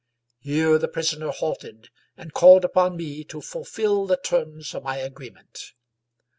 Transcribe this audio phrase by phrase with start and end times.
[0.39, 5.29] Here the prisoner halted and called upon me to fulfill the terms of my agree
[5.29, 5.73] ment.